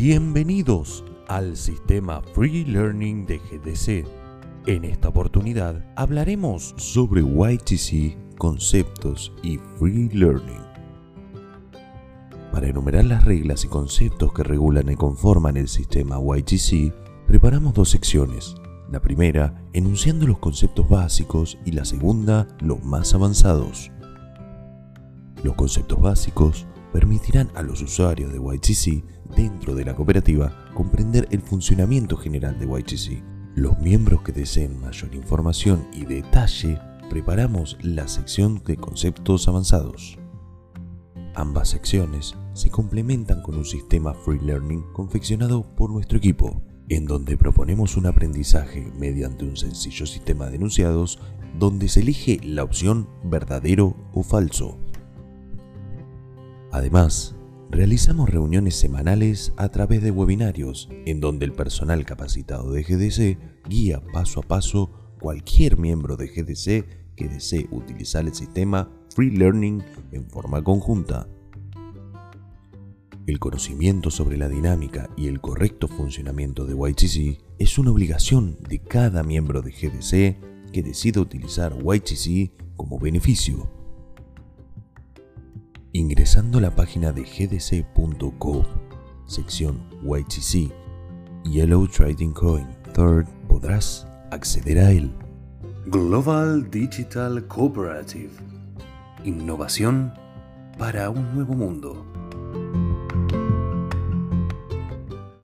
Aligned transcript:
Bienvenidos 0.00 1.04
al 1.26 1.56
sistema 1.56 2.22
Free 2.32 2.64
Learning 2.64 3.26
de 3.26 3.38
GDC. 3.38 4.06
En 4.68 4.84
esta 4.84 5.08
oportunidad 5.08 5.84
hablaremos 5.96 6.72
sobre 6.76 7.22
YTC, 7.22 8.36
conceptos 8.38 9.32
y 9.42 9.58
Free 9.76 10.08
Learning. 10.10 10.62
Para 12.52 12.68
enumerar 12.68 13.06
las 13.06 13.24
reglas 13.24 13.64
y 13.64 13.66
conceptos 13.66 14.32
que 14.32 14.44
regulan 14.44 14.88
y 14.88 14.94
conforman 14.94 15.56
el 15.56 15.66
sistema 15.66 16.20
YTC, 16.20 16.94
preparamos 17.26 17.74
dos 17.74 17.90
secciones. 17.90 18.54
La 18.92 19.02
primera, 19.02 19.64
enunciando 19.72 20.28
los 20.28 20.38
conceptos 20.38 20.88
básicos 20.88 21.58
y 21.64 21.72
la 21.72 21.84
segunda, 21.84 22.46
los 22.60 22.84
más 22.84 23.14
avanzados. 23.14 23.90
Los 25.42 25.56
conceptos 25.56 26.00
básicos 26.00 26.68
permitirán 26.92 27.50
a 27.54 27.62
los 27.62 27.82
usuarios 27.82 28.32
de 28.32 28.38
YTC 28.38 29.04
dentro 29.36 29.74
de 29.74 29.84
la 29.84 29.94
cooperativa 29.94 30.66
comprender 30.74 31.28
el 31.30 31.40
funcionamiento 31.40 32.16
general 32.16 32.58
de 32.58 32.66
YTC. 32.66 33.22
Los 33.54 33.78
miembros 33.78 34.22
que 34.22 34.32
deseen 34.32 34.80
mayor 34.80 35.14
información 35.14 35.86
y 35.92 36.04
detalle, 36.04 36.78
preparamos 37.10 37.76
la 37.82 38.06
sección 38.06 38.62
de 38.64 38.76
conceptos 38.76 39.48
avanzados. 39.48 40.18
Ambas 41.34 41.68
secciones 41.68 42.36
se 42.52 42.70
complementan 42.70 43.42
con 43.42 43.56
un 43.56 43.64
sistema 43.64 44.14
Free 44.14 44.40
Learning 44.40 44.82
confeccionado 44.92 45.74
por 45.76 45.90
nuestro 45.90 46.18
equipo, 46.18 46.62
en 46.88 47.06
donde 47.06 47.36
proponemos 47.36 47.96
un 47.96 48.06
aprendizaje 48.06 48.90
mediante 48.98 49.44
un 49.44 49.56
sencillo 49.56 50.06
sistema 50.06 50.46
de 50.46 50.56
enunciados 50.56 51.20
donde 51.58 51.88
se 51.88 52.00
elige 52.00 52.40
la 52.42 52.64
opción 52.64 53.08
verdadero 53.24 53.96
o 54.12 54.22
falso. 54.22 54.78
Además, 56.70 57.34
realizamos 57.70 58.28
reuniones 58.28 58.76
semanales 58.76 59.52
a 59.56 59.70
través 59.70 60.02
de 60.02 60.10
webinarios 60.10 60.88
en 61.06 61.20
donde 61.20 61.46
el 61.46 61.52
personal 61.52 62.04
capacitado 62.04 62.72
de 62.72 62.82
GDC 62.82 63.68
guía 63.68 64.02
paso 64.12 64.40
a 64.40 64.42
paso 64.42 64.90
cualquier 65.20 65.78
miembro 65.78 66.16
de 66.16 66.28
GDC 66.28 67.14
que 67.16 67.28
desee 67.28 67.66
utilizar 67.70 68.26
el 68.26 68.34
sistema 68.34 68.90
Free 69.14 69.30
Learning 69.30 69.82
en 70.12 70.28
forma 70.28 70.62
conjunta. 70.62 71.26
El 73.26 73.38
conocimiento 73.38 74.10
sobre 74.10 74.36
la 74.36 74.48
dinámica 74.48 75.10
y 75.16 75.26
el 75.26 75.40
correcto 75.40 75.88
funcionamiento 75.88 76.64
de 76.64 76.74
YTC 76.74 77.42
es 77.58 77.78
una 77.78 77.90
obligación 77.90 78.56
de 78.68 78.78
cada 78.78 79.22
miembro 79.22 79.60
de 79.62 79.72
GDC 79.72 80.70
que 80.72 80.82
decida 80.82 81.20
utilizar 81.20 81.76
YTC 81.82 82.76
como 82.76 82.98
beneficio 82.98 83.77
ingresando 85.98 86.58
a 86.58 86.60
la 86.60 86.74
página 86.74 87.12
de 87.12 87.22
gdc.co, 87.22 88.64
sección 89.26 89.82
YTC, 90.02 90.72
Yellow 91.44 91.86
Trading 91.88 92.32
Coin 92.32 92.68
Third, 92.94 93.26
podrás 93.48 94.06
acceder 94.30 94.78
a 94.78 94.90
él. 94.92 95.12
Global 95.86 96.70
Digital 96.70 97.46
Cooperative. 97.48 98.30
Innovación 99.24 100.12
para 100.78 101.10
un 101.10 101.34
nuevo 101.34 101.54
mundo. 101.54 102.06